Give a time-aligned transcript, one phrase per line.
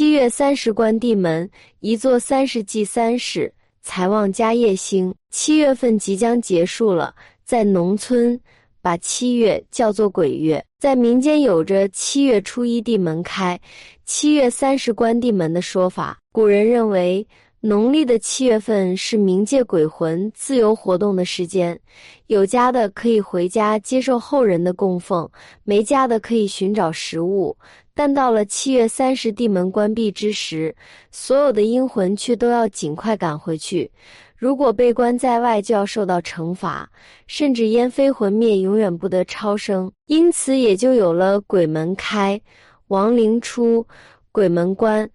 [0.00, 1.46] 七月三十关帝门，
[1.80, 3.52] 一座三十祭三事，
[3.82, 5.14] 财旺家业兴。
[5.28, 8.40] 七月份即将结束了，在农村
[8.80, 13.60] 把七月叫做鬼月，在民间有着七月初一地门开，
[14.06, 16.16] 七月三十关帝门的说法。
[16.32, 17.26] 古人认为。
[17.62, 21.78] 农历的七月份是冥界鬼魂自由活动的时间，
[22.28, 25.30] 有家的可以回家接受后人的供奉，
[25.62, 27.54] 没家的可以寻找食物。
[28.00, 30.74] 但到了七月三十地门关闭之时，
[31.10, 33.92] 所有的阴魂却都要尽快赶回去。
[34.38, 36.90] 如果被关在外，就要受到惩罚，
[37.26, 39.92] 甚至烟飞魂灭，永远不得超生。
[40.06, 42.40] 因此，也就有了鬼门开、
[42.88, 43.86] 亡灵出、
[44.32, 45.06] 鬼门关、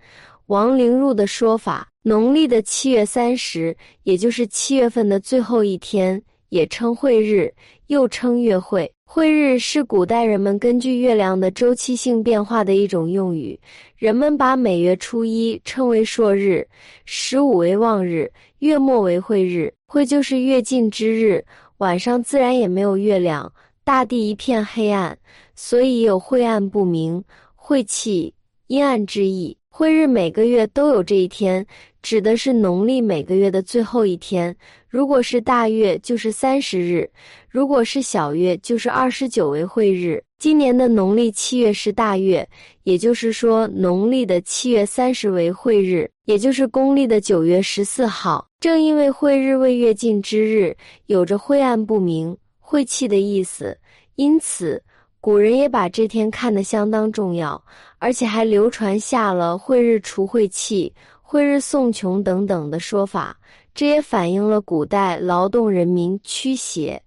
[0.45, 1.87] 亡灵入的说法。
[2.03, 7.51] 农历的七月三十，也就是七月份的最后一天，也称晦日，
[7.87, 8.93] 又称月晦。
[9.07, 13.57] 晦日是古代人们根据月亮的周期性变化的一种用语。
[13.95, 16.67] 人们把每月初一称为朔日，
[17.05, 18.29] 十五为望日，
[18.59, 19.71] 月末为晦日。
[19.85, 21.45] 晦就是月尽之日，
[21.77, 23.53] 晚上自然也没有月亮，
[23.85, 25.17] 大地一片黑暗，
[25.55, 27.23] 所以有晦暗不明、
[27.55, 28.33] 晦气、
[28.67, 29.55] 阴暗之意。
[29.69, 31.65] 晦日每个月都有这一天。
[32.05, 34.55] 指的是农历每个月的最后一天，
[34.87, 37.09] 如果是大月就是三十日，
[37.49, 40.23] 如果是小月就是二十九为晦日。
[40.37, 42.47] 今年的农历七月是大月，
[42.83, 48.47] 也就是说农历的七月三十为晦日，也就是公历的九月十四号。
[48.59, 53.75] 正因为晦日为月尽之日，有着晦暗不明、晦气的意思，
[54.13, 54.79] 因此
[55.19, 57.59] 古人也把这天看得相当重要，
[57.97, 60.93] 而且还流传下了晦日除晦气。
[61.27, 63.35] 晦日送穷等等的说法，
[63.73, 67.01] 这也反映了古代劳动人民驱邪、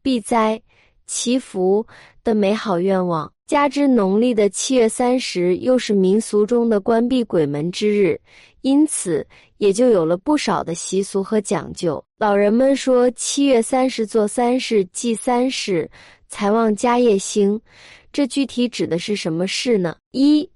[0.00, 0.62] 避灾、
[1.04, 1.84] 祈福
[2.22, 3.30] 的美好愿望。
[3.44, 8.20] 加之农历的七月三十又是民俗中的关闭鬼门之日，
[8.60, 9.26] 因此
[9.58, 12.02] 也就有了不少的习俗和讲究。
[12.18, 15.90] 老人们说，七月三十做三事，祭三事，
[16.28, 17.60] 财旺家业兴。
[18.12, 19.96] 这具体指的是什么事呢？
[20.12, 20.48] 一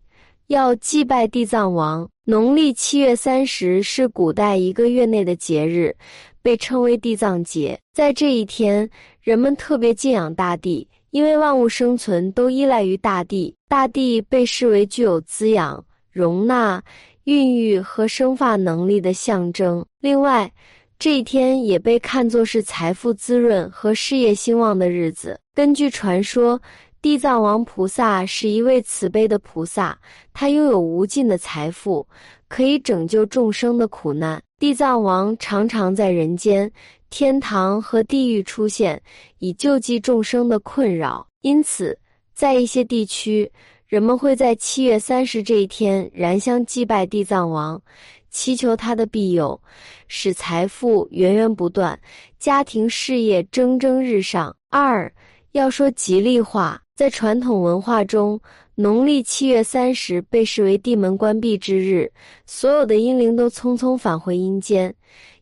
[0.50, 2.08] 要祭拜地藏王。
[2.24, 5.94] 农历七月三十是古代一个月内的节日，
[6.42, 7.78] 被称为地藏节。
[7.94, 8.90] 在这一天，
[9.22, 13.54] 人们特别敬仰大地，因为万物生存都依赖于大地。
[13.68, 16.82] 大地被视为具有滋养、容纳、
[17.24, 19.86] 孕育和生发能力的象征。
[20.00, 20.52] 另外，
[20.98, 25.38] 这一天也被看作是财富滋润和事业兴旺的日子。
[25.54, 26.60] 根据传说。
[27.02, 29.98] 地藏王菩萨是一位慈悲的菩萨，
[30.34, 32.06] 他拥有无尽的财富，
[32.46, 34.42] 可以拯救众生的苦难。
[34.58, 36.70] 地藏王常常在人间、
[37.08, 39.00] 天堂和地狱出现，
[39.38, 41.26] 以救济众生的困扰。
[41.40, 41.98] 因此，
[42.34, 43.50] 在一些地区，
[43.86, 47.80] 人们会在七月三十这一天燃香祭拜地藏王，
[48.28, 49.58] 祈求他的庇佑，
[50.06, 51.98] 使财富源源不断，
[52.38, 54.54] 家庭事业蒸蒸日上。
[54.68, 55.10] 二
[55.52, 56.78] 要说吉利话。
[57.00, 58.38] 在传统文化中，
[58.74, 62.12] 农历七月三十被视为地门关闭之日，
[62.44, 64.94] 所有的阴灵都匆匆返回阴间，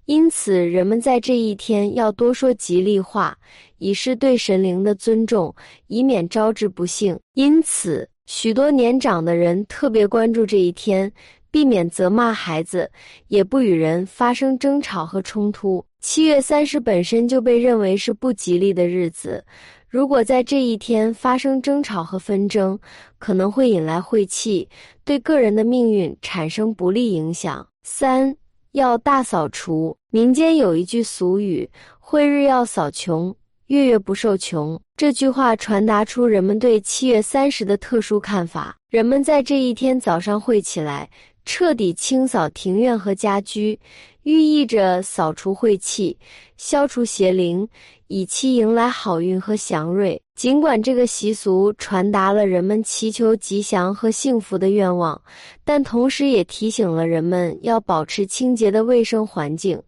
[0.04, 3.36] 因此人们在这一天要多说吉利话，
[3.78, 5.52] 以示对神灵的尊重，
[5.88, 7.18] 以免招致不幸。
[7.34, 11.10] 因此，许多年长的人特别关注这一天，
[11.50, 12.88] 避免责骂孩子，
[13.26, 15.84] 也不与人发生争吵和冲突。
[15.98, 19.44] 七月三十本身就被认为是不吉利的日子。
[19.88, 22.78] 如果在这一天发生争吵和纷争，
[23.18, 24.68] 可能会引来晦气，
[25.02, 27.66] 对个人的命运产生不利影响。
[27.82, 28.36] 三
[28.72, 29.96] 要大扫除。
[30.10, 33.34] 民间有一句俗语：“晦日要扫穷，
[33.68, 38.76] 月月不受穷。”这句话传达出人们对七月三十的特殊看法。
[38.90, 41.08] 人们在这一天早上会起来，
[41.48, 43.80] 彻底清扫庭院和家居，
[44.24, 46.14] 寓意着扫除晦气，
[46.58, 47.66] 消除邪灵。
[48.08, 50.20] 以期迎来好运和祥瑞。
[50.34, 55.18] 尽管这个习俗传达了人们祈求吉祥和幸福的愿望，
[55.64, 59.82] 但同时也提醒了人们要保持清洁的卫生环境，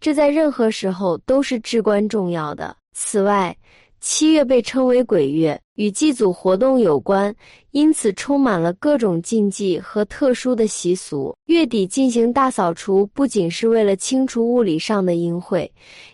[0.00, 2.76] 这在任何时候都是至关重要的。
[2.92, 3.56] 此外，
[4.00, 7.34] 七月被称为鬼月，与祭祖活动有关，
[7.72, 11.36] 因此充满了各种禁忌和特殊的习俗。
[11.46, 15.70] 月底进行大扫除，不仅是为了清除物理上的阴晦，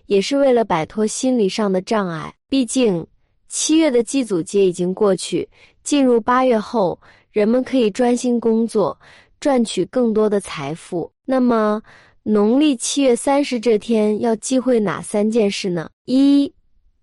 [0.07, 2.35] 也是为了摆脱心理上的障碍。
[2.49, 3.07] 毕竟，
[3.49, 5.49] 七月的祭祖节已经过去，
[5.83, 6.99] 进入八月后，
[7.31, 8.99] 人们可以专心工作，
[9.39, 11.11] 赚取更多的财富。
[11.27, 11.83] 那么，
[12.23, 15.89] 农历七月三十这天要忌讳哪三件事呢？
[16.07, 16.53] 一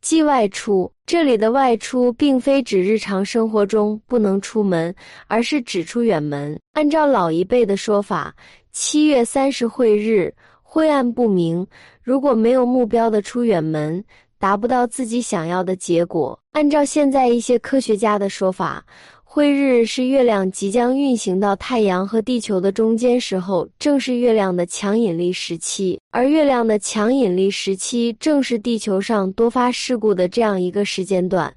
[0.02, 0.92] 即外出。
[1.06, 4.94] 这里的外出并非指日常生活中不能出门，
[5.28, 6.60] 而是指出远门。
[6.74, 8.36] 按照老一辈的说法，
[8.72, 11.66] 七月三十晦日，晦暗不明。
[12.04, 14.04] 如果没有目标的出远门，
[14.40, 16.40] 达不到自己想要的结果。
[16.52, 18.86] 按照现在一些科学家的说法。
[19.30, 26.00] 晦日是月亮即将运行到太阳和地球的中间时候，正是月亮的强引力时期。
[26.12, 31.54] 而月亮的强引力时期正是地球上多发事故的这样一个时间段。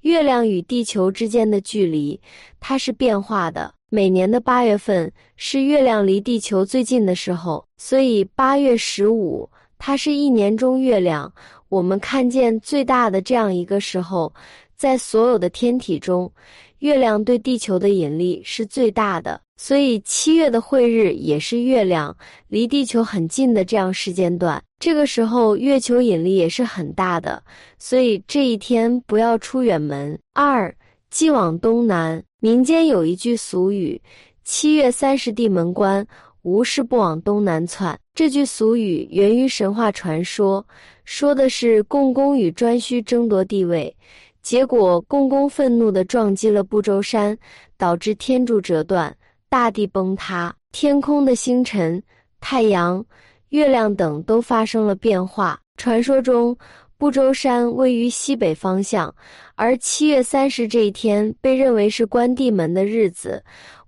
[0.00, 2.20] 月亮与地球之间的距离，
[2.60, 3.72] 它是变化的。
[3.88, 9.48] 每年的八月份是月亮离地球最近的时候，所以八月十五，
[9.84, 11.30] 它是一年中月亮
[11.68, 14.32] 我们看见最大的这样一个时候。
[14.76, 16.30] 在所有的天体中。
[16.78, 22.16] 月亮对地球的引力是最大的，所以七月的晦日也是月亮
[22.48, 24.60] 离地球很近的这样时间段。
[24.80, 27.40] 这个时候月球引力也是很大的，
[27.78, 30.18] 所以这一天不要出远门。
[30.32, 30.74] 二，
[31.10, 32.22] 既往东南。
[32.40, 34.00] 民间有一句俗语
[34.42, 36.04] ：“七月三十地门关，
[36.42, 40.64] 无事不往东南窜。”这句俗语源于神话传说，
[41.04, 43.96] 说的是共工与颛顼争夺地位。
[44.42, 47.38] 结果，共工愤怒地撞击了不周山，
[47.76, 49.16] 导致天柱折断，
[49.48, 52.02] 大地崩塌，天空的星辰、
[52.40, 53.04] 太阳、
[53.50, 55.58] 月亮等都发生了变化。
[55.76, 56.56] 传说中，
[56.98, 59.14] 不周山位于西北方向，
[59.54, 63.42] 而七月三十这一天被认为是关帝门的日子，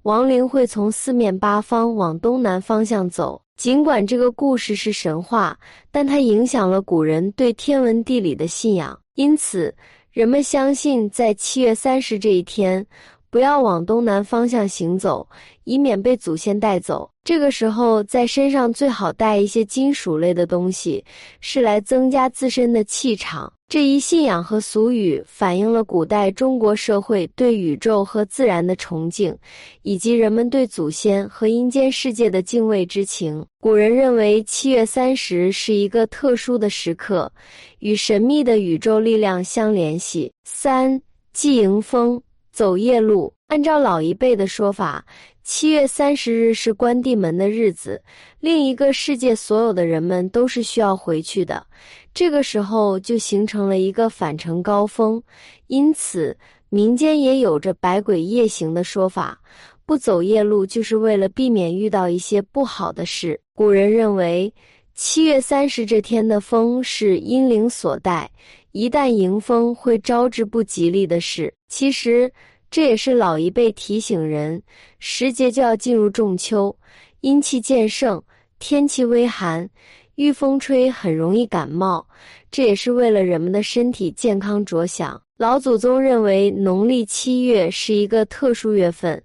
[0.04, 3.40] 亡灵会从四面八方往东南方向走。
[3.56, 5.58] 尽管这个故事是神话，
[5.90, 9.74] 但它影响了古人对天文地理的信仰，因此。
[10.12, 12.86] 人们相信，在七月三十这一天，
[13.34, 15.28] 不要往东南方向行走，
[15.64, 17.10] 以免被祖先带走。
[17.24, 21.04] 这个时候，在身上最好带一些金属类的东西，
[21.40, 23.52] 是来增加自身的气场。
[23.66, 29.36] 这一信仰和俗语反映了古代中国社会对宇宙和自然的崇敬，
[29.82, 33.44] 以及人们对祖先和阴间世界的敬畏之情。
[33.60, 37.32] 古人认为七月三十是一个特殊的时刻，
[37.80, 40.30] 与神秘的宇宙力量相联系。
[40.44, 41.02] 三
[41.32, 42.22] 祭迎风，
[42.54, 43.34] 走夜路。
[43.48, 45.04] 按照老一辈的说法。
[45.42, 48.00] 七月三十日是关帝门的日子，
[48.40, 51.66] 另一个世界所有的人们都是需要回去的。
[52.14, 55.22] 这个时候就形成了一个返程高峰，
[55.66, 56.34] 因此
[56.70, 59.38] 民间也有着百鬼夜行的说法。
[59.84, 63.38] 不走夜路，就是为了避免遇到一些不好的事。
[63.54, 64.50] 古人认为，
[64.94, 68.30] 七月三十这天的风是阴灵所带，
[68.74, 71.54] 一旦迎风会招致不吉利的事。
[71.68, 72.30] 其实。
[72.70, 74.60] 这也是老一辈提醒人，
[74.98, 76.76] 时节就要进入仲秋，
[77.20, 78.20] 阴气渐盛，
[78.58, 79.70] 天气微寒，
[80.16, 82.04] 遇风吹很容易感冒。
[82.50, 85.22] 这也是为了人们的身体健康着想。
[85.36, 89.22] 老祖宗认为农历七月是一个特殊月份，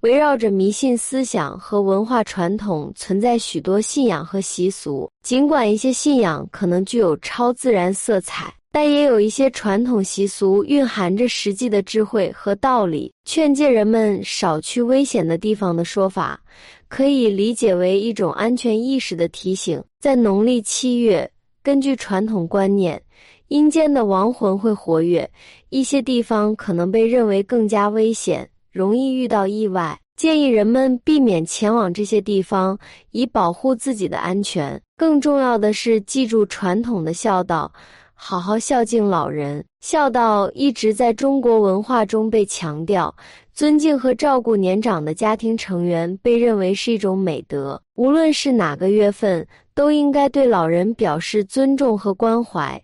[0.00, 5.10] 围绕着迷信思想和文化传统，存在许多信仰和习俗。
[5.22, 8.52] 尽管一些信仰可能具有超自然色彩。
[8.72, 16.40] 但也有一些传统习俗蕴含着实际的智慧和道理，劝诫人们少去危险的地方的说法，
[16.88, 19.82] 可以理解为一种安全意识的提醒。
[19.98, 21.28] 在农历七月，
[21.64, 23.02] 根据传统观念，
[23.48, 25.28] 阴间的亡魂会活跃，
[25.70, 32.78] 一些地方可能被认为更加危险，容易遇到意外，建议人们避免前往这些地方，
[33.10, 34.80] 以保护自己的安全。
[34.96, 37.72] 更重要的是，记住传统的孝道。
[38.22, 43.12] 好好孝敬老人，孝道一直在中国文化中被强调。
[43.54, 47.80] 尊敬和照顾年长的家庭成员被认为是一种美德。
[47.94, 52.80] 无论是哪个月份，都应该对老人表示尊重和关怀，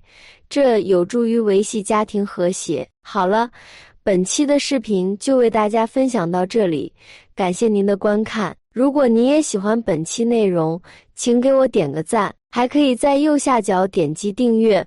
[0.49, 2.89] 这有助于维系家庭和谐。
[3.03, 3.51] 好了，
[4.03, 6.91] 本期的视频就为大家分享到这里，
[7.35, 8.57] 感谢您的观看。
[8.73, 10.81] 如果您也喜欢本期内容，
[11.15, 14.87] 请给我点个赞，还可以在右下角点击订阅。